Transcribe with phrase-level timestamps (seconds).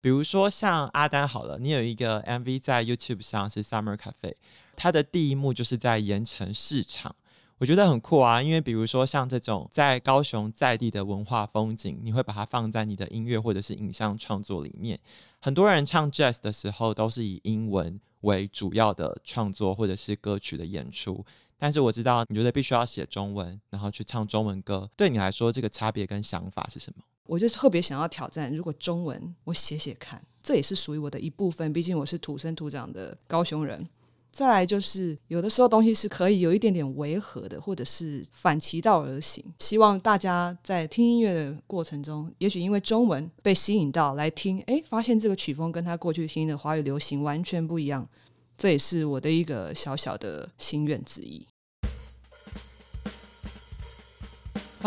[0.00, 4.34] 比如说像阿丹好了，你有一个 MV 在 YouTube 上是 Summer Cafe，
[4.76, 7.16] 它的第一幕就是在盐城市场，
[7.58, 8.40] 我觉得很酷啊。
[8.40, 15.00] 因为比如说像这种在高雄在地的文化风景，你会把它放在你的音乐或者是影像创作里面。
[15.40, 21.24] 很多人唱 Jazz 的时候都是以英文为主要的创作或者是歌曲的演出，
[21.58, 27.02] 但是我知道你觉得必须要写中文，然后去唱中文歌，对你来说这个差别跟想法是什么？
[27.28, 31.70] 我就特别想要挑战，如果中文我写写看，这也是属于我的一部分。
[31.74, 33.86] 毕竟我是土生土长的高雄人。
[34.32, 39.44] 再来就是，有的时候东西是可以有一点点违和的，或者是反其道而行。
[39.58, 48.08] 希望大家在听音乐的过程中，也许因为中文被吸引到来听，诶，发现这个曲风跟他过去听的华语流行完全不一样。
[48.56, 51.46] 这也是我的一个小小的心愿之一。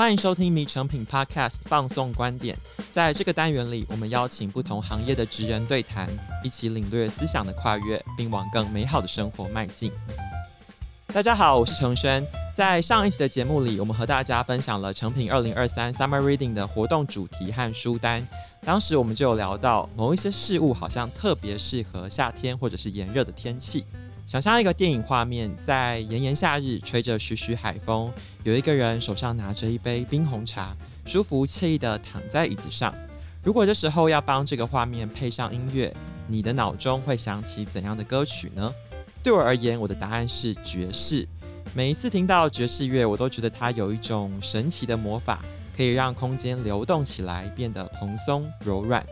[0.01, 2.57] 欢迎收听《迷成品 Podcast》放送观点。
[2.89, 6.09] 在这个单元里，我们邀请不同行业的职人对谈，
[6.43, 9.91] 一起领略思想的跨越，并往更美好的生活迈进。
[11.13, 12.26] 大家好，我是承轩。
[12.55, 18.27] 在上一期的节目里，我们和大家分享了成品二零二三 Summer Reading 的活动主题和书单。
[18.65, 23.85] 当时我们就有聊到，某一些事物好像特别适合夏天或者是炎热的天气。
[24.32, 28.10] 想象一个电影画面，在炎炎夏日，吹着徐徐海风，
[28.43, 30.73] 有一个人手上拿着一杯冰红茶，
[31.05, 32.96] 舒服惬意地躺在椅子上。
[33.43, 35.93] 如果这时候要帮这个画面配上音乐，
[36.29, 38.73] 你的脑中会想起怎样的歌曲呢？
[39.21, 41.27] 对我而言，我的答案是爵士。
[41.73, 45.43] 每一次听到爵士乐，我都觉得它有一种神奇的魔法，
[45.76, 49.05] 可以让空间流动起来，变得蓬松柔软。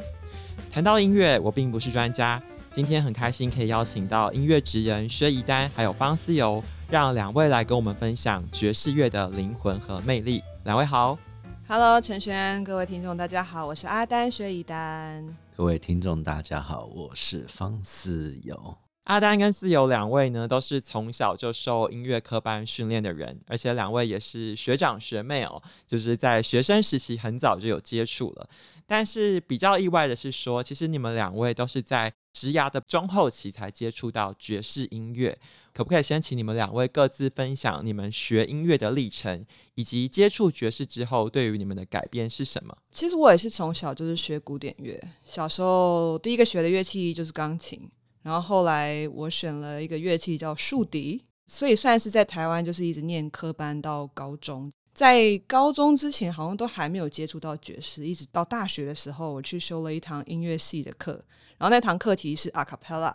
[0.72, 2.42] 谈到音乐，我并不是专家。
[2.80, 10.42] 今天很开心可以邀请到音乐职人薛怡丹还有方思游，让两位来跟我们分享爵士乐的灵魂和魅力。
[10.64, 11.20] 两位好
[11.68, 15.28] ，Hello，陈轩，各位听众大家好，我是阿丹薛怡丹。
[15.58, 18.78] 各位听众大家好，我是方思游。
[19.04, 28.48] 阿丹跟思游两位呢，都是从小就受音乐科班训练的人，而且两位也是学长学妹哦，就是在学生时期很早就有接触了。
[28.90, 35.38] 但是比较意外的是说，其实你们两位都是在职涯的中后期才接触到爵士音乐，
[35.72, 39.46] 可不可以先请你们两位各自分享你们学音乐的历程，
[39.76, 42.76] 以及接触爵士之后对于你们的改变是什么？
[42.92, 47.88] 其实我也是从小就是学古典乐，小时候第一个学的乐器就是钢琴，
[48.24, 54.72] 然后后来我选了一个乐器叫竖笛，所以算是在台湾就是一直念科班到高中。
[55.00, 61.14] 在高中之前好像都还没有接触到爵士，一直到大学的时候，我去修了一堂音乐系的课，
[61.58, 63.14] 然后那堂课题是 a cappella。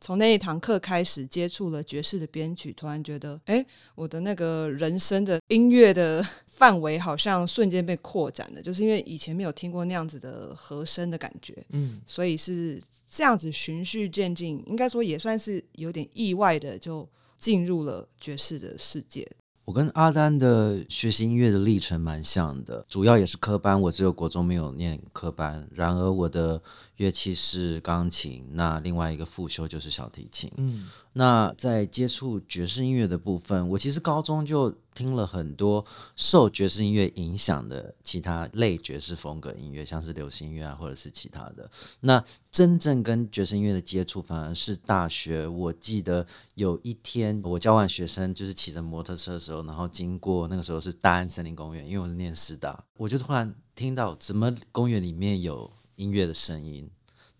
[0.00, 3.62] 从那一堂课开始接触了爵士的编曲，突然觉得，哎，
[3.94, 17.06] 我的那个人生的音乐的 范围好像瞬间被扩展了，就是因为以前没有听过那样子的和声的感觉，嗯，所以是这样子循序渐进，应该说也算是有点意外的就
[17.36, 19.30] 进入了爵士的世界。
[19.70, 25.64] 我跟阿丹的学习音乐的历程蛮像的，主要也是科班，我只有国中没有念科班。
[25.72, 26.60] 然而我的
[26.96, 30.50] 乐器是钢琴，那另外一个副修就是小提琴。
[30.56, 30.88] 嗯。
[31.12, 35.84] 那在接触爵士音乐的部分，我其实高中就听了很多
[36.14, 41.68] 受爵士音乐影响的其他类爵士风格音乐，像是流行音乐啊，或者是其他的。
[42.00, 42.22] 那
[42.52, 45.46] 真正跟爵士音乐的接触，反而是大学。
[45.48, 56.88] 我记得有一天，我教完学生就是骑着摩托车的时候，然后经过那个时候是大安森林公园，因为我是念师大，我就突然听到怎么公园里面有音乐的声音。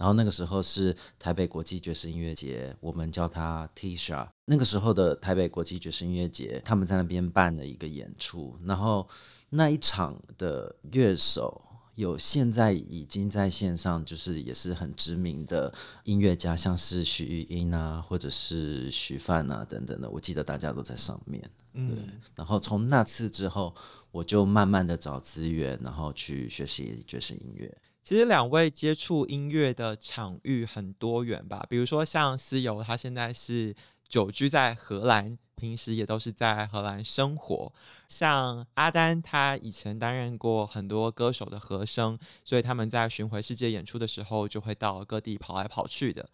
[0.00, 4.26] 然后那个时候是台北国际爵士音乐节，我们叫它 TISA。
[4.46, 8.56] 那个时候的台北国际爵士音乐节，他们在那边办了一个演出。
[8.64, 9.06] 然后
[9.50, 11.60] 那一场的乐手
[11.96, 15.70] 有现在已经在线上，就是也是很知名的
[16.04, 20.08] 音乐家，像是许玉英啊，或者是徐范啊等等的。
[20.08, 21.42] 我记得大家都在上面。
[21.74, 21.82] 对。
[21.82, 22.08] 嗯。
[22.34, 23.74] 然后从那次之后，
[24.10, 27.76] 我就慢慢的找资源，然后去学习爵士音乐。
[28.02, 33.74] 其实两位接触音乐的场域很多元吧，比如说像思游，他现在是
[34.08, 37.72] 久居在荷兰，平时也都是在荷兰生活。
[38.08, 46.28] 像阿丹，他以前担任过很多歌手的和声，所以他们在巡回世界演出的时候，就会到各地跑来跑去的。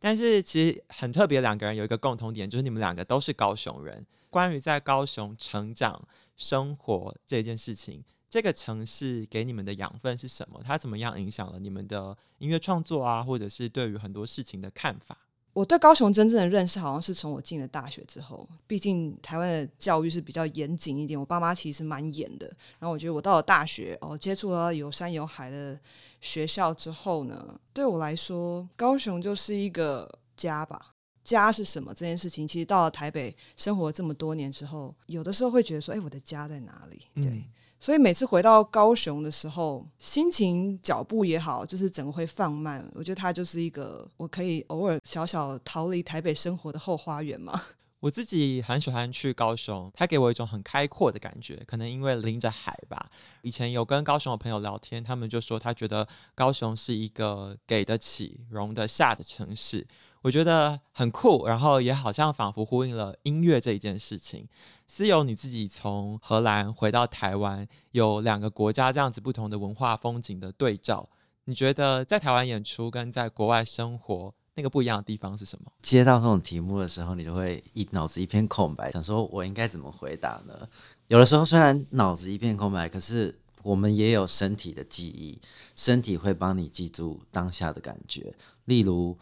[0.00, 4.04] 但是其实很特别，两个人有一个共同点，就是你们两个都是高雄人。
[4.30, 8.02] 关于在高雄成长生活这件事情。
[8.30, 10.62] 这个城市给你们的养分是什么？
[10.64, 15.18] 它怎么样影响了你们的音乐创作啊，或者是对于很多事情的看法？
[15.52, 18.48] 我对高雄真正的认识，好像是从我进了大学之后。
[18.68, 22.46] 毕竟台湾的教育是比较严谨一点，我爸妈其实蛮严的。
[22.78, 25.76] 然后我觉得我到了大学，哦，接触了有山有海的
[26.20, 30.94] 学校之后呢，对我来说，高雄就是一个家吧。
[31.24, 31.92] 家是什么？
[31.92, 37.02] 这件事情，其实到了台北生活这么多年之后，有的时候会觉得说，哎，我的家在哪里？
[37.16, 37.24] 对。
[37.24, 37.44] 嗯
[37.80, 42.86] 所以每次回到高雄的时候，心情脚步也好，就是整个会放慢。
[42.94, 47.58] 我觉得它就是一个我可以偶尔小小逃离台北生活的后花园嘛。
[48.00, 53.10] 我自己很喜欢去高雄，它给我一种很开阔的感觉，可能因为临着海吧。
[53.42, 59.86] 以前有跟高雄的朋友聊天，他们就说他觉得高雄是一个给得起、容得下的城市。
[60.22, 64.46] 我觉得很酷，然后也好像仿佛呼应了音乐这一件事情。
[64.86, 71.08] 思友你自己从荷兰回到台湾，有两个国家这样子不同的文化风景的对照，
[71.44, 75.72] 你觉得在台湾演出跟在国外生活，那个不一样的地方是什么？
[75.80, 80.68] 接到这种题目的时候，你就会一脑子一片空白，想说我应该怎么回答呢？
[81.06, 85.40] 有的时候虽然脑子一片空白，可是我们也有身体的记忆，
[85.76, 88.34] 身体会帮你记住当下的感觉。
[88.66, 89.16] 例如，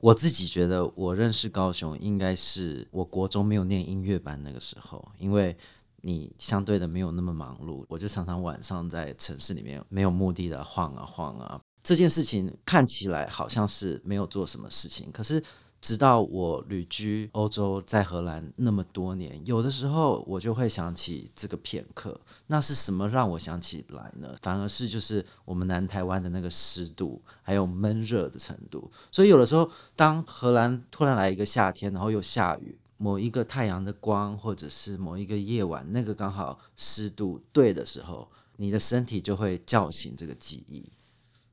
[0.00, 5.54] 我自己觉得我认识高雄，应该是我国中没有念音乐班那个时候，因为
[6.00, 11.60] 你相对的没有那么忙碌，我就常常晚上在城市里面没有目的的晃啊晃啊。
[11.82, 15.42] 这件事情看起来好像是没有做什么事情，可是
[15.80, 22.20] 直到我旅居欧洲，在荷兰那么多年，有的时候我就会想起这个片刻。
[22.48, 24.36] 那是什么让我想起来呢？
[24.42, 28.90] 反而是就是我们南台湾的那个湿度，还有闷热的程度。
[29.10, 40.84] 所以有的时候，当荷兰突然来一个夏天，然后又下雨，某一个太阳的光，或者是某一个夜晚，那个刚好湿度对的时候，你的身体就会叫醒这个记忆。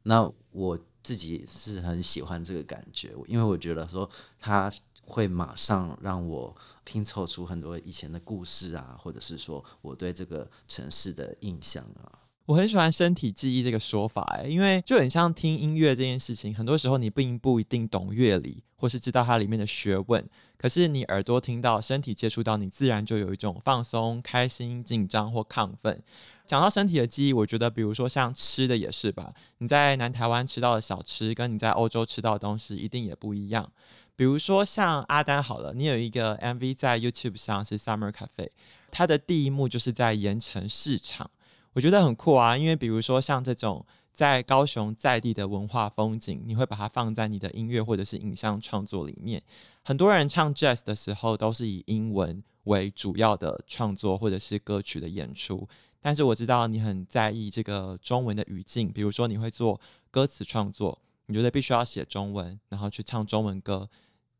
[0.03, 0.77] 那我
[1.07, 4.69] 自己是很喜欢这个感觉，因为我觉得说它
[5.05, 12.27] 会马上让我拼凑出很多以前的故事啊，或者是说我对这个城市的印象啊。
[12.45, 26.03] 我很喜欢身体记忆这个说法，哎，因为就很像听音乐这件事情，很多时候你并不一定懂乐理，或是知道它里面的学问，可是你耳朵听到，身体接触到，你自然就有一种放松、开心、紧张或亢奋。
[26.47, 33.69] 讲到身体的记忆，我觉得比如说像吃的也是吧，你在南台湾吃到的小吃，跟你在欧洲吃到的东西一定也不一样。
[34.15, 38.49] 比如说像阿丹好了，你有一个 MV 在 YouTube 上是 Summer Cafe，
[38.89, 41.29] 它的第一幕就是在盐城市场。
[41.73, 49.43] 我觉得很酷啊，因为比如说像这种在高雄在地的文化风景，你会把它放在你的音乐或者是影像创作里面。
[49.83, 55.69] 很多人唱 Jazz 的时候都是以英文为主要的创作或者是歌曲的演出，
[56.01, 59.79] 但是我知道你很在意这个中文的语境，比如说你会做
[60.11, 63.89] 歌词创作，你觉得必须要写中文，然后去唱中文歌，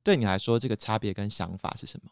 [0.04, 2.12] 对你来说这个差别跟想法是什么？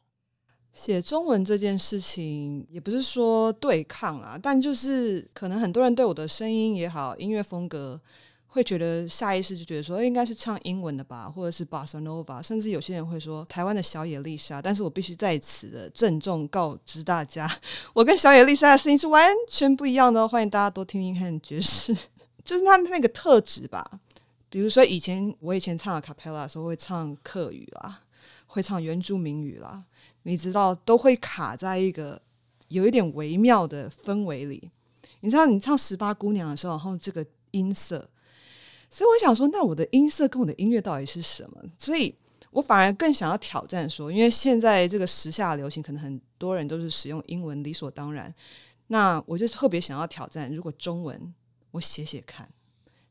[0.73, 8.01] 写中文这件事情也不是说对抗啊，但就是可能很多人对我的声音也好，音乐风格
[8.55, 14.61] 会觉得下意识就觉得说，应该是唱英文的吧，或者是 Bossa Nova，甚至有些人会说台湾的小野丽莎。
[14.61, 17.51] 但是我必须在此的郑重告知大家，
[17.93, 20.25] 我跟小野丽莎的声音是完全不一样的哦。
[20.25, 21.93] 欢迎大家多听听看爵士，
[22.45, 23.99] 就是他那个特质吧。
[24.49, 28.03] 比如说以前我以前唱 Acapella 的时候会唱客语啦，
[28.47, 29.83] 会唱原住民语啦。
[30.23, 32.21] 你知道都会卡在一个
[32.69, 34.71] 有一点微妙的氛围里。
[35.19, 38.09] 你知道你唱十八姑娘的时候，然后这个音色，
[38.89, 41.61] 所以我想说，那我的音色跟我的音乐到底是什么？
[41.77, 42.15] 所以
[42.51, 48.33] 我反而更想要挑战说，因为现在这个时下流行，可能很多人都是使用英文，理所当然。
[48.87, 51.33] 那我就特别想要挑战，如果中文
[51.71, 52.49] 我写写看，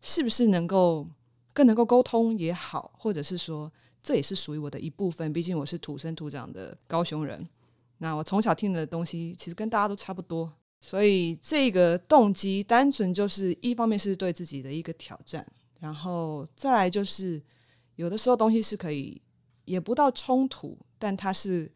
[0.01, 1.07] 是不是能够
[1.53, 3.73] 更能够沟通也好，或者是说。
[4.07, 7.49] 这也是属于我的一部分，毕竟我是土生土长的高雄人。
[7.97, 15.51] 那我从小听的东西其实跟大家都差不多，所以这个动机单纯就是一方面是对自己的一个挑战，
[15.85, 17.43] 然后再来就是
[17.97, 19.21] 有的时候东西是可以
[19.67, 21.71] 也不到冲突，但它是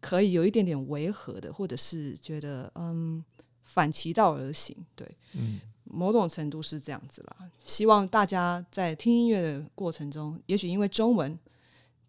[0.00, 3.22] 可以有一点点违和的，或者是觉得嗯
[3.62, 7.50] 反其道而行，对，嗯，某种程度是这样子啦。
[7.58, 11.38] 希望大家在听音乐的过程中，也许因为中文。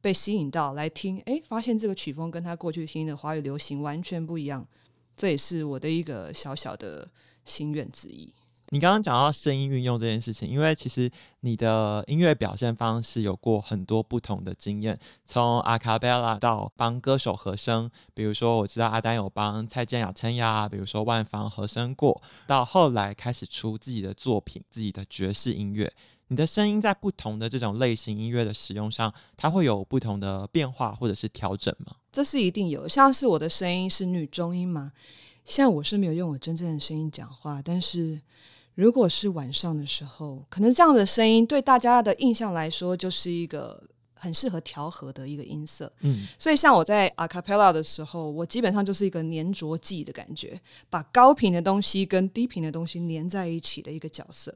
[0.03, 4.67] 被吸引到来听，诶，发现这个曲风跟他过去听的华语流行完全不一样，
[5.15, 7.08] 这也是我的一个小小的
[7.46, 8.34] 心愿之一。
[8.73, 11.11] 你刚刚讲到声音运用这件事情，因为其实
[11.41, 25.91] 你的音乐表现方式有过很多不同的经验，从阿卡贝拉到帮歌手和声，比如说我知道阿丹有帮蔡健雅、陈雅，比如说万芳和声过，到后来开始出自己的作品，自己的爵士音乐。
[26.29, 31.97] 你的声音在不同的这种类型音乐的使用上，它会有不同的变化或者是调整吗？
[32.13, 34.93] 这是一定有，像是我的声音是女中音嘛，
[35.43, 38.21] 现在我是没有用我真正的声音讲话，但是
[38.75, 43.83] 如果是晚上的时候，可能这样的声音对大家的印象来说就是一个。
[44.23, 50.61] 很适合调和的一个音色，嗯，所以像我在 a cappella 的时候，我基本上就是一个粘着剂的感觉，
[50.91, 54.55] 把高频的东西跟低频的东西粘在一起的一个角色。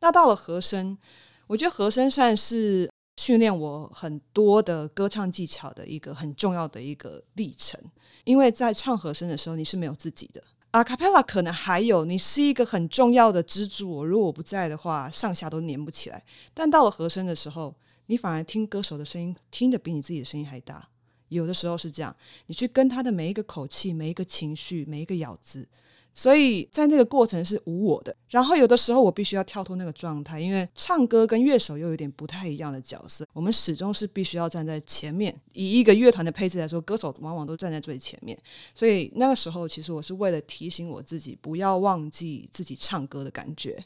[0.00, 0.98] 那到了和声，
[1.46, 7.80] 我觉得和声算是训练我很多的歌唱技巧的一个很重要的一个历程，
[8.24, 10.42] 因为在唱和声的时候，你是没有自己的。
[10.74, 16.24] 阿卡佩拉可能还有你是一个很重要的支柱，如果我不在的话，上下都粘不起来。
[16.52, 17.76] 但到了和声的时候，
[18.06, 20.88] 你反而听歌手的声音，听得比你自己的声音还大。
[21.28, 22.16] 有的时候是这样，
[22.46, 25.68] 你去跟他的每一个口气、每一个情绪、每一个咬字，
[26.14, 28.16] 所以在那个过程是无我的。
[28.28, 33.26] 然后有的时候我必须要跳脱那个状态，因为唱歌跟乐手又有点不太一样的角色。
[33.32, 35.34] 我们始终是必须要站在前面。
[35.52, 38.38] 以一个乐团的配置来说，歌手往往都站在最前面。
[38.72, 43.84] 所以那个时候，其实我是为了提醒我自己，不要忘记自己唱歌的感觉。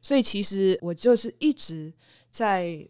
[0.00, 1.92] 所以其实我就是一直
[2.30, 2.88] 在。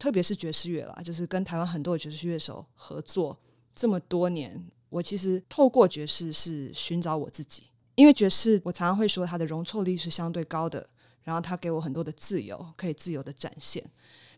[0.00, 3.36] 特别是爵士乐啦，就是跟台湾很多的爵士乐手合作
[3.74, 7.64] 这么多年，我其实透过爵士是寻找我自己，
[7.98, 10.88] 因为爵士我常常会说它的容错率是相对高的，
[11.24, 13.84] 然后它给我很多的自由，可以自由的展现。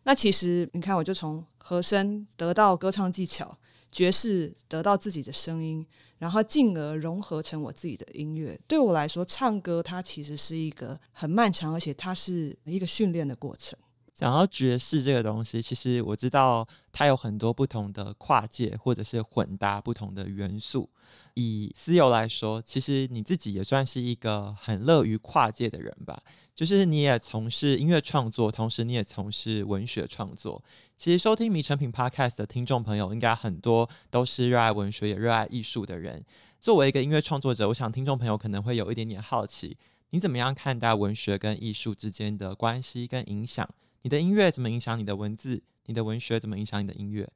[0.04, 3.54] 那其实你看，我就从和声得到歌唱技巧，
[3.92, 5.86] 爵士得到自己的声音，
[6.16, 8.58] 然后进而融合成我自己的音乐。
[8.66, 13.78] 对我来说，唱歌它其实是一个很漫长，而且它是一个训练的过程。
[14.20, 20.90] 讲到爵士这个东西，其实我知道它有很多不同的跨界，或者是混搭不同的元素。
[21.32, 26.22] 以思游来说，其实你自己也算是一个很乐于跨界的人吧？
[26.54, 30.62] 就是你也从事音乐创作，同时你也从事文学创作。
[30.98, 36.22] 其实收听迷成品 Podcast 的听众朋友，应该很多都是热爱文学也热爱艺术的人。
[36.60, 39.78] 作为一个音乐创作者，我想听众朋友可能会有一点点好奇，
[40.10, 43.66] 你怎么样看待文学跟艺术之间的关系跟影响？
[44.02, 45.62] 你的音乐怎么影响你的文字？
[45.84, 47.28] 你的文学怎么影响你的音乐？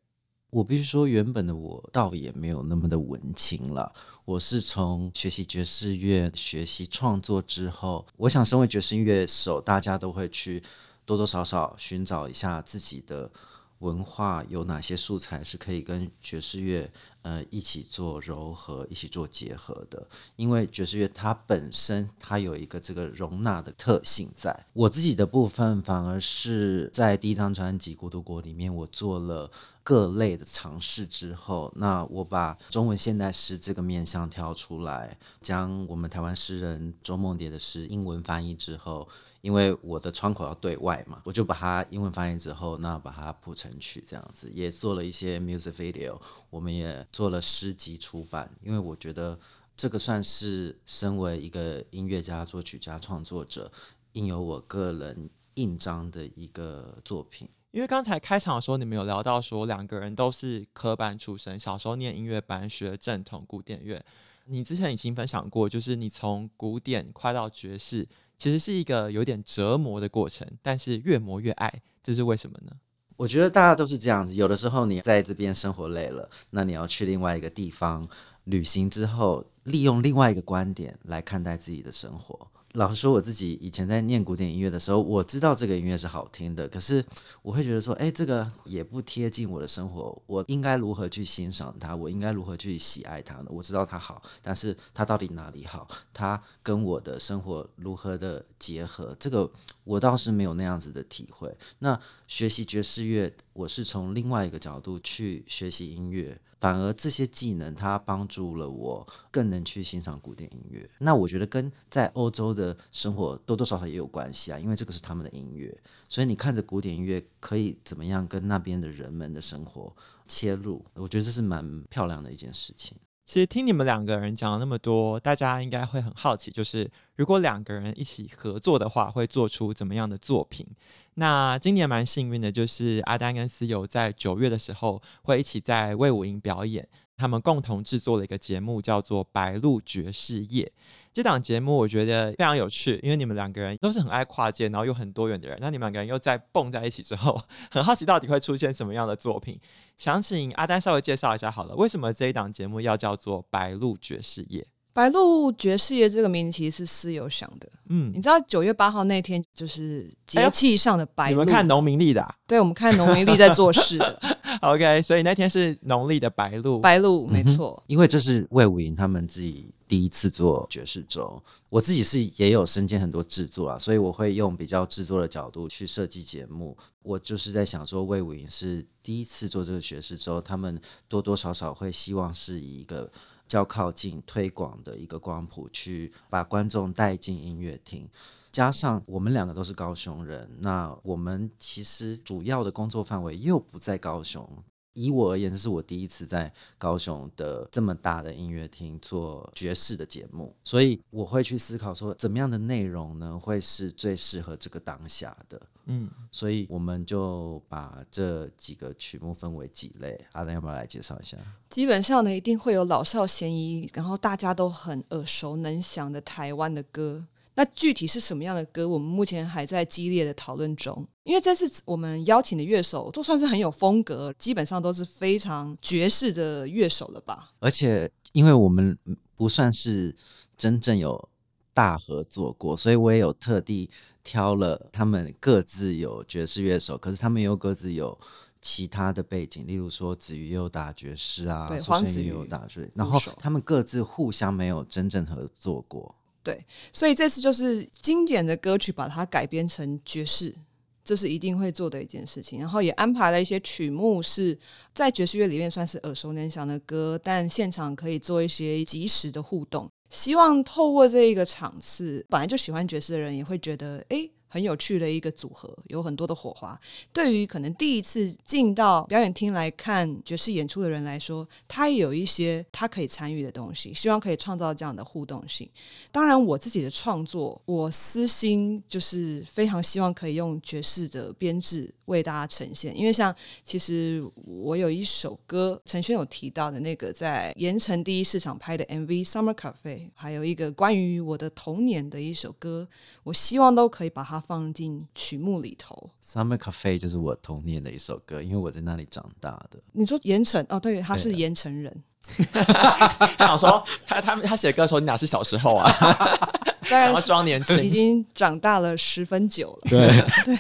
[0.49, 3.93] 我必须说，原本的我倒也没有那么的文青了。
[4.25, 10.63] 我是从学习爵士乐、学习创作之后，我想身为爵士乐手，大家都会去
[11.05, 13.31] 多多少少寻找一下自己的
[13.79, 16.91] 文化有哪些素材是可以跟爵士乐。
[17.23, 29.51] 呃，一起做柔和，一起做结合的，因为爵士乐它本身它有一个这个容纳的特性在，我自己的部分，反而是在第一张专辑《孤独国》里面，我做了
[29.83, 39.09] 各类的尝试之后，那我把中文现代诗这个面向挑出来，将我们台湾诗人周梦蝶的诗英文翻译之后，
[39.45, 46.95] 因为我的窗口要对外嘛，我就把它英文翻译之后，那把它谱成曲这样子，也做了一些 music video，我们也。
[47.13, 49.39] 做了诗集出版，因为我觉得
[49.77, 53.71] 这个算是身为一个音乐家、作曲家、创作者，
[54.13, 57.47] 应有我个人印章的一个作品。
[57.73, 64.05] 因为刚才开场的时候，你们有聊到说两个人都是科班出身，小时候念音乐班，学正统古典乐。
[64.47, 72.73] 你之前已经分享过，就是你从古典跨到爵士，其实是一个有点折磨的过程，但是越磨越爱，这是为什么呢？
[73.17, 78.09] 我觉得大家都是这样子，有的时候你在这边生活累了，那你要去另外一个地方
[78.45, 82.51] 旅行之后，利用另外一个观点来看待自己的生活。
[82.75, 87.05] 老实说，我自己以前在念古典音乐的时候，我知道这个音乐是好听的，可是
[87.41, 90.21] 我会觉得说，哎，这个也不贴近我的生活。
[90.27, 91.95] 我应该如何去欣赏它？
[91.95, 93.47] 我应该如何去喜爱它呢？
[93.49, 95.87] 我知道它好，但是它到底哪里好？
[96.13, 99.17] 它跟我的生活如何的结合？
[99.21, 99.49] 这个
[99.85, 101.57] 我倒是没有那样子的体会。
[101.79, 106.39] 那学习爵士乐，我是从另外一个角度去学习音乐。
[106.61, 110.89] 反而这些技能，它帮助了我更能去欣赏古典音乐。
[110.99, 115.77] 那我觉得跟在欧洲的生活多多少少也有关系啊，因为这个是他们的音乐，
[116.09, 119.95] 所以你看着古典音乐可以怎么样跟那边的人们的生活
[120.27, 122.97] 切入，我觉得这是蛮漂亮的一件事情。
[123.25, 130.67] 其实听你们两个人讲了那么多，大家应该会很好奇，就是如果两个人一起合作的话，会做出怎么样的作品？
[131.15, 140.65] 那今年蛮幸运的，就是阿丹跟思友在九月的时候会一起在魏武营表演，他们共同制作了一个节目，叫做《白鹿爵士夜》。
[141.13, 145.57] 这档节目我觉得非常有趣，因为你们两个人都是很爱跨界，然后又很多元的人。
[145.61, 147.41] 那你们两个人又在蹦在一起之后，
[147.71, 149.61] 很好奇到底会出现什么样的作品？
[149.97, 154.63] 想请阿丹稍微介绍一下好了，为什么这一档节目要叫做《白鹿爵士夜》？
[154.95, 157.69] 白鹿爵士夜这个名字其实是私有想的。
[157.89, 161.41] 嗯，你知道九月八号那天就是节气上的白鹿。
[161.41, 162.33] 你们看农民历的、啊？
[162.47, 164.21] 对，我们看农民历在做事的。
[164.63, 166.79] OK，所以那天是农历的白鹿。
[166.79, 167.85] 白鹿，没错、嗯。
[167.89, 176.77] 因为这是魏武营他们自己第一次做爵士周，我自己是也有身兼很多制作啊，所以我会用比较制作的角度去设计节目。
[177.03, 183.11] 我就是在想说，魏武营是第一次做这个爵士周，他们多多少少会希望是以一个。
[183.47, 188.09] 较靠近推广的一个光谱，去把观众带进音乐厅。
[188.51, 194.49] 加上我们两个都是高雄人，那我们其实主要的工作范围又不在高雄。
[194.95, 205.61] 以我而言，这是我第一次在高雄的这么大的音乐厅做爵士的节目，所以我会去思考说，怎么样的内容呢，会是最适合这个当下的。
[205.87, 210.19] 嗯，所以我们就把这几个曲目分为几类。
[210.33, 211.37] 阿丹要不要来介绍一下？
[211.69, 217.27] 基本上呢，一定会有老少咸宜，然后大家都很耳熟能详的台湾的歌。
[217.57, 218.89] 那具体是什么样的歌？
[218.89, 221.07] 我们目前还在激烈的讨论中。
[221.23, 227.53] 因为这次我们邀请的乐手都算是很有风格，基本上都是非常爵士的乐手了吧？
[227.61, 228.99] 而且，因为我们
[229.37, 230.15] 不算是
[230.57, 231.29] 真正有
[231.73, 233.89] 大合作过，所以我也有特地
[234.23, 238.19] 挑了他们各自有爵士乐手，可是他们又各自有
[238.61, 246.15] 其他的背景，例如说子瑜也有打爵士啊，对，黄子瑜也有打爵士，然后他们各自互相没有真正合作过。
[246.45, 250.55] 对，所以这次就是经典的歌曲，把它改编成爵士，
[251.03, 252.61] 这是一定会做的一件事情。
[252.61, 254.57] 然后也安排了一些曲目是
[254.93, 259.91] 在爵士乐里面算是耳熟能详的歌，但现场可以做一些及时的互动。
[260.11, 264.31] 希望透过这一个场次，本来就喜欢爵士的人也会觉得，哎。
[264.55, 266.81] 很有趣的一个组合，有很多的火花。
[267.13, 275.69] 对于可能第一次进到表演厅来看爵士演出的人来说，他也有一些他可以参与的东西，希望可以创造这样的互动性。
[276.13, 282.97] 当然，我自己的创作，我私心就是非常希望可以用爵士的编制为大家呈现。
[282.97, 283.35] 因为像
[283.65, 289.73] 其实我有一首歌，陈轩有提到的那个在盐城第一市场拍的 MV《Summer Cafe》，
[290.15, 292.87] 还有一个关于我的童年的一首歌，
[293.25, 294.44] 我希望都可以把它。
[294.47, 299.79] 放进曲目里头，《Summer Cafe》就是我童年的一首歌，因为我在那里长大的。
[299.93, 302.03] 你说盐城哦，对，他是盐城人。
[302.53, 305.91] 他想说， 他他他写歌的时候，你哪是小时候啊？
[306.91, 309.91] 当然装年轻，已经长大了十分久了。
[309.91, 310.07] 对
[310.45, 310.59] 对。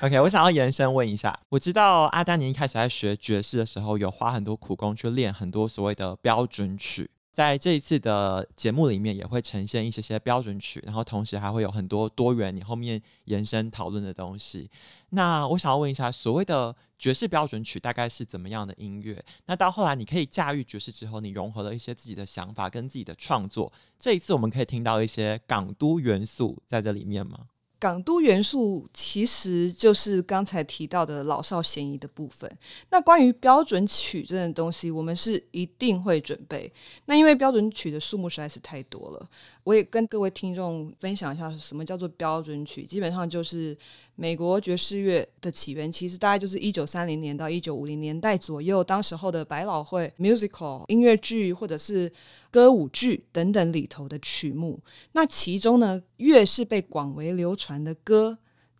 [0.00, 7.10] OK，我想要延伸问一下，我知道阿丹你一开始在学爵士的时候，有花很多苦功去练很多所谓的标准曲。
[7.36, 14.70] 在这一次的节目里面，也会呈现一些些标准曲，然后同时还会有很多多元，你后面延伸讨论的东西。
[15.10, 19.22] 那我想要问一下，所谓的爵士标准曲大概是怎么样的音乐？
[19.44, 23.70] 那到后来你可以驾驭爵士之后，你融合了一些自己的想法跟自己的创作。
[23.98, 27.40] 这一次我们可以听到一些港都元素在这里面吗？
[27.78, 32.50] 港都元素其实就是刚才提到的老少咸宜的部分。
[32.90, 36.72] 那关于标准曲这种东西，我们是一定会准备。
[37.04, 39.28] 那因为标准曲的数目实在是太多了，
[39.62, 42.82] 我也跟各位听众分享一下什么叫做标准曲。
[42.84, 43.76] 基本上就是
[44.14, 52.10] 美国爵士乐的起源，其实大概就是一九三零年到一九五零年代左右，当时候的百老汇 musical 音乐剧或者是
[52.50, 54.80] 歌舞剧等等里头的曲目。
[55.12, 58.38] 那其中呢，越是被广为流传的歌，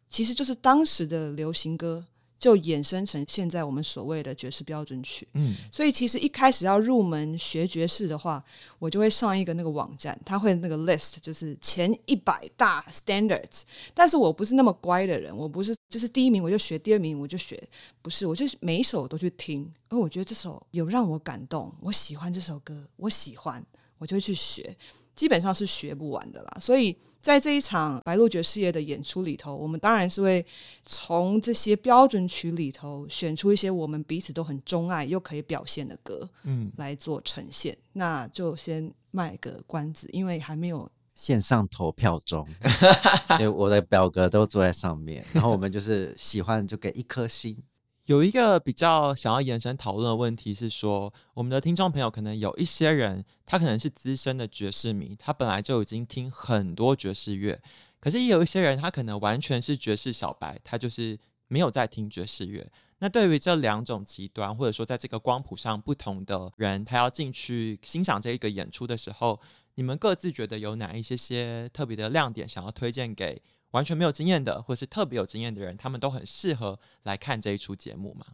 [0.09, 2.07] 其实就是当时的流行歌。
[2.38, 5.27] 就衍生成现在我们所谓的爵士标准曲。
[5.33, 8.44] 嗯，所以其实一开始要入门学爵士的话，
[8.79, 13.62] 我就会上一个那个网站，它会那个 list 就是前一百大 standards。
[13.94, 17.59] 但是我不是那么乖的人，我不是就是第一名我就学，第二名我就学，
[18.03, 19.72] 不是，我就每一首都去听。
[19.88, 23.64] 而我觉得这首有让我感动，我喜欢这首歌，我喜欢，
[23.96, 24.77] 我就去学。
[25.17, 30.45] 基本上是学不完的啦，所以在这一场白鹿爵士夜的演出里头，我们当然是会
[30.85, 37.73] 从这些标准曲里头选出一些我们彼此都很钟爱又可以表现的歌，嗯，来做呈现。
[37.73, 42.47] 嗯、那就先卖个关子，因为还没有线上投票中，
[43.33, 47.57] 因为我的表格都坐在上面，然后我们就是喜欢就给一颗星。
[48.07, 57.61] 有一个比较想要延伸讨论的问题是说，我们的听众朋友可能有一些人，他可能是资深的爵士迷，他本来就已经听很多爵士乐，
[57.99, 62.71] 可是也有一些人，他可能完全是爵士小白，他就是没有在听爵士乐。
[62.99, 69.40] 那对于这两种极端，或者说在这个光谱上不同的人，他要进去欣赏这一个演出的时候，
[69.75, 73.42] 你们各自觉得有哪一些些特别的亮点，想要推荐给？
[73.73, 78.27] 完全没有经验的，或是特别有经验的人，他们都很适合来看这一出节目吗？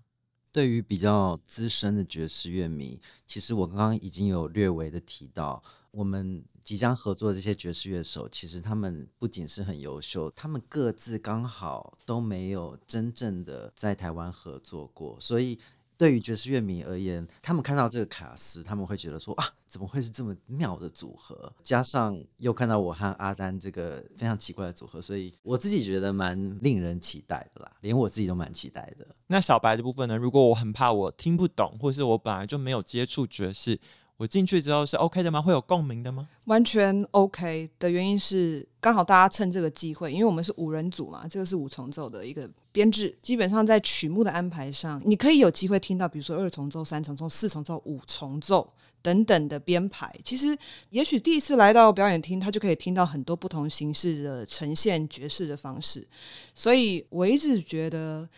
[0.51, 15.59] 对于比较资深的爵士乐迷，其实我刚刚已经有略微的提到，我们即将合作的这些爵士乐手，其实他们不仅是很优秀，他们各自刚好都没有真正的在台湾合作过，所以。
[15.96, 21.52] 对于爵士乐迷而言，他们看到这个卡斯，他们会觉得说啊，怎么会是这么妙的组合？
[21.62, 29.07] 加上又看到我和阿丹这个非常奇怪的组合，所以我自己觉得蛮令人期待的啦，连我自己都蛮期待的。
[29.26, 30.16] 那小白的部分呢？
[30.16, 33.81] 如果我很怕我听不懂，或是我本来就没有接触爵士。
[34.22, 35.42] 我进去之后是 OK 的吗？
[35.42, 36.28] 会有共鸣的吗？
[36.44, 50.14] 完全 OK 的原因是，刚好大家趁这个机会，因为我们是五人组嘛，这个是五重奏的一个编制，基本上在曲目的安排上，你可以有机会听到，比如说二重奏、三重奏、四重奏、五重奏等等的编排。
[50.22, 50.56] 其实，
[50.90, 56.06] 也许第一次来到表演厅，他就可以听到很多不同形式的呈现爵士的方式。
[56.54, 58.28] 所以我一直觉得。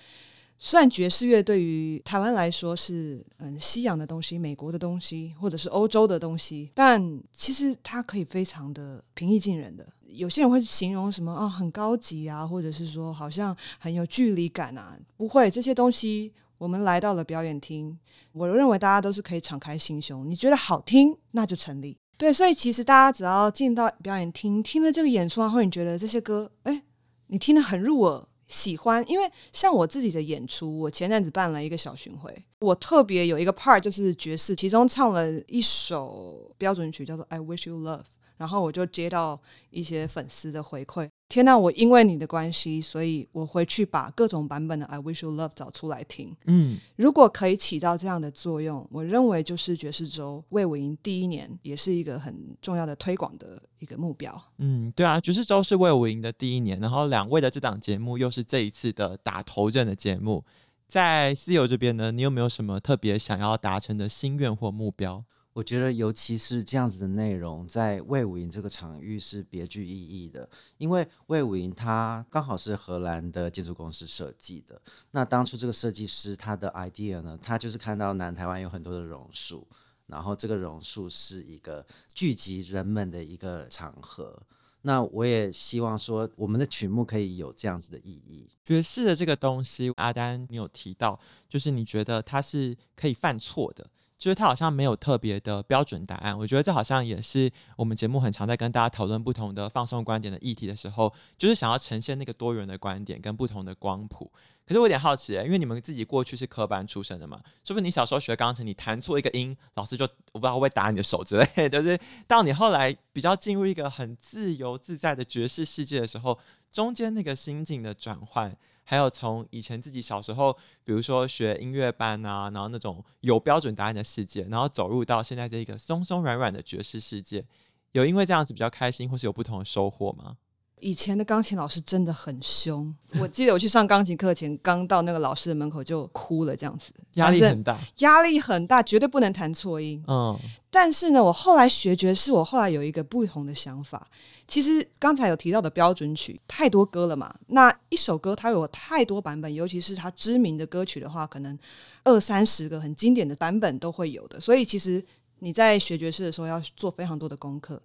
[0.66, 9.86] 虽然爵士乐对于台湾来说是嗯西洋的东西、美国的东西，或者是欧洲的东西，但其实它可以非常的平易近人的。
[10.06, 16.32] 有些人会形容什么啊、很高级啊，或者是说好像很有距离感啊，不会这些东西。
[16.56, 17.98] 我们来到了表演厅，
[18.32, 21.98] 我认为大家都是可以敞开心胸，你觉得好听那就成立。
[22.16, 26.84] 对，所以其实大家只要进到表演厅，听了这个演出，然后你觉得这些歌，哎，
[27.26, 28.26] 你听得很入耳。
[28.46, 38.00] 喜欢，因为像我自己的演出，我前阵子办了一个小巡回，我特别有一个 part 就是爵士，其中唱了一首标准曲，叫做《I Wish You Love》。
[38.36, 46.32] 然后我就接到一些粉丝的回馈，天呐，我因为你的关系，所以我回去把各种版本的《I Wish You Love》找出来听。
[46.46, 54.32] 嗯，如果可以起到这样的作用，我认为就是爵士周卫武营第一年，也是一个很重要的推广的一个目标。
[54.58, 60.44] 嗯，对啊，爵士周是魏武营的第一年，然后两位的这档节目又是这一次的打头阵的节目，
[60.86, 65.24] 在思友这边呢，你有没有什么特别想要达成的心愿或目标？
[65.54, 74.82] 我觉得，尤其是这样子的内容，在魏武营这个场域是别具意义的，因为魏武营它刚好是荷兰的建筑公司设计的。
[75.12, 79.64] 那当初这个设计师他的 idea 呢，他就是看到南台湾有很多的榕树，
[80.08, 84.42] 然后这个榕树是一个聚集人们的一个场合。
[84.82, 88.50] 那我也希望说，我们的曲目可以有这样子的意义。
[88.66, 93.86] 爵士的这个东西，阿丹你有提到，就是你觉得它是可以犯错的。
[94.24, 104.32] 就是他好像没有特别的标准答案，我觉得这好像也是我们节目很常在跟大家讨论不同的放松观点的议题的时候，就是想要呈现那个多元的观点跟不同的光谱。
[104.66, 111.82] 可是我有点好奇，因为你们自己过去是科班出身的嘛，说不定你小时候学钢琴，你弹错一个音，老师就我不知道会不会打你的手之类的。
[111.82, 116.38] 就是到你后来比较进入一个很自由自在的爵士世界的时候，
[116.72, 118.56] 中间那个心境的转换。
[118.84, 127.44] 还有从以前自己小时候，比如说学音乐班啊，然后那种有标准答案的世界，然后走入到现在这个松松软软的爵士世界，
[127.92, 130.36] 有因为这样子比较开心，或是有不同的收获吗？
[130.84, 140.04] 以前的钢琴老师真的很凶，我记得我去上钢琴课前，刚到那个老师的门口就哭了，这样子压力很大，压力很大，绝对不能弹错音。
[140.06, 140.38] 嗯，
[140.70, 144.06] 但是呢，我后来学爵士，我后来有一个不同的想法。
[144.46, 151.58] 其实刚才有提到的标准曲太多歌了嘛，那一首歌它有太多版本，尤其是它知名的歌曲的话，可能
[152.04, 154.38] 二三十个很经典的版本都会有的。
[154.38, 155.02] 所以其实
[155.38, 157.80] 你在学爵士的时候要做非常多的功课。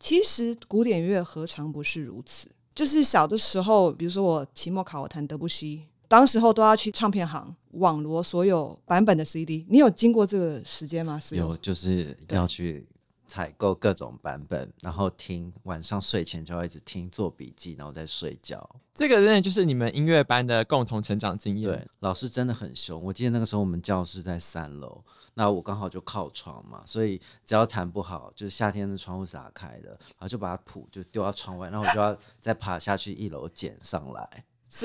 [0.00, 2.48] 其实古典乐何尝不是如此？
[2.74, 9.66] 就是小的时候，比如说我期末考我弹德布西，当时候都要去唱片行网罗所有版本的 CD。
[9.68, 11.20] 你有经过这个时间吗？
[11.32, 12.86] 有，就是要去
[13.30, 18.68] 采购各种版本，然后听，晚上睡前就要一直听，做笔记，然后再睡觉。
[18.94, 21.62] 这个真的就是你们音乐班的共同成长经验。
[21.62, 23.00] 对，老师真的很凶。
[23.04, 25.02] 我记得那个时候我们教室在三楼。
[25.34, 34.44] 那我刚好就靠窗嘛，所以只要弹不好，就是夏天的窗户是打开的，然后就把谱就丢到窗外，然后我就要再爬下去一楼捡上来。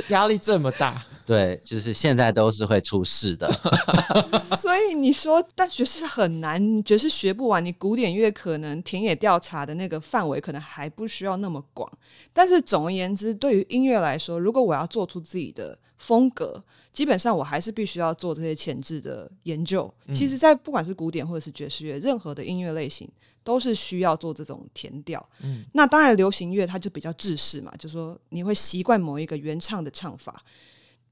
[0.10, 1.06] 压力这么大？
[1.26, 3.52] 对，就是现在都是会出事的。
[4.58, 7.63] 所以你说，但爵士很难，爵士学不完。
[7.63, 11.91] 你古典乐可能田野调查的那个范围可能还不需要那么广，
[12.32, 19.91] 但是总而言之，对于音乐来说，如果我要做出自己的风格，基本上我还是必须要做这些前置的研究。
[20.13, 23.10] 其实，在不管是古典或者是爵士乐，任何的音乐类型。
[23.45, 30.43] 都是需要做这种填调，嗯，那当然流行乐它就比较制式嘛，就是说你会习惯某一个原唱的唱法，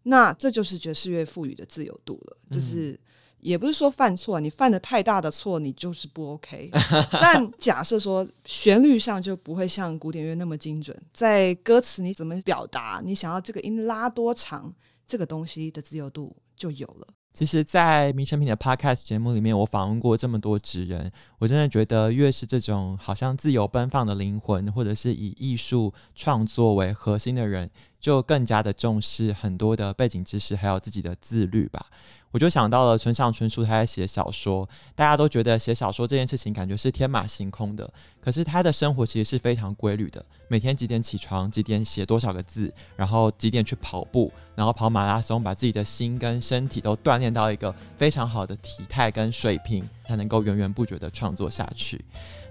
[0.01, 2.37] 那这就是爵士乐赋予的自由度了。
[2.49, 2.99] 就是
[3.39, 6.71] 也不是说犯错，你犯的太大的错，你就是不 OK。
[7.21, 14.73] 但假设说旋律上就不会像古典乐那么精准，在歌词你怎么表达，你想要这个音拉多长，
[15.05, 17.07] 这个东西的自由度就有了。
[17.33, 31.87] 其实，在名成品的 Podcast 节目里面，我访问过这么多职人，我真的觉得，越是这种好像自由奔放的灵魂，或者是以艺术创作为核心的人，就更加的重视很多的背景知识，还有自己的自律吧。
[32.29, 37.91] 我就想到了村上春树，他在写小说，大家都觉得写小说这件事情感觉是天马行空的，
[38.23, 52.03] 可是他的生活其实是非常规律的，每天几点起床，几点写多少个字，然后几点去跑步，然后跑马拉松，把自己的心跟身体都锻炼到一个非常好的体态跟水平，才能够源源不绝的创作下去。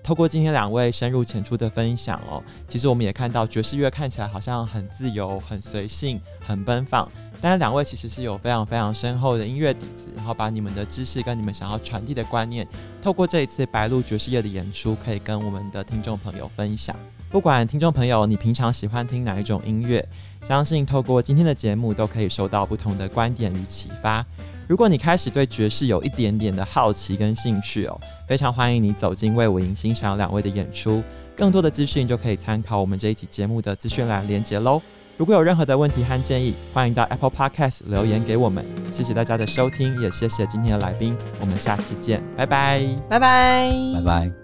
[0.03, 7.09] 透过今天两位深入浅出的分享哦，其实我们也看到爵士乐看起来好像很自由、很随性、很奔放，
[7.41, 12.67] 但是两位其实是有非常非常深厚的音乐底子，然后把你们的知识跟你们想要传递的观念，
[13.01, 16.97] 透过这一次白鹿爵士乐的演出，可以跟我们的听众朋友分享。
[17.31, 20.07] 不管听众朋友你平常喜欢听哪一种音乐，
[20.45, 24.25] 相信透过今天的节目都可以收到不同的观点与启发。
[24.69, 31.03] 如果你开始对爵士有一点点的好奇跟兴趣哦，非常欢迎你走进魏武营欣赏两位的演出。
[31.35, 34.81] 更多的资讯就可以参考我们这一集节目的资讯栏连接喽。
[35.17, 38.65] 如果有任何的问题和建议，欢迎到 Apple Podcast 留言给我们。
[38.93, 41.17] 谢谢大家的收听，也谢谢今天的来宾。
[41.41, 44.42] 我们下次见，拜拜，拜拜，拜拜。